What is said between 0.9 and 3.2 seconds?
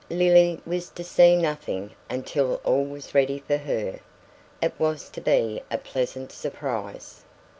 see nothing until all was